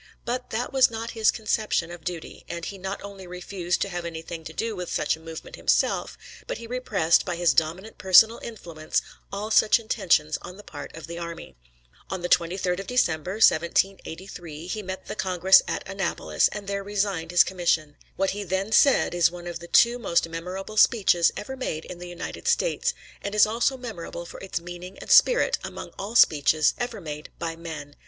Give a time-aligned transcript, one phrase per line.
[0.25, 4.03] But that was not his conception of duty, and he not only refused to have
[4.03, 8.39] anything to do with such a movement himself, but he repressed, by his dominant personal
[8.41, 11.55] influence, all such intentions on the part of the army.
[12.09, 17.29] On the 23d of December, 1783, he met the Congress at Annapolis, and there resigned
[17.29, 17.95] his commission.
[18.15, 21.99] What he then said is one of the two most memorable speeches ever made in
[21.99, 26.73] the United States, and is also memorable for its meaning and spirit among all speeches
[26.79, 27.95] ever made by men.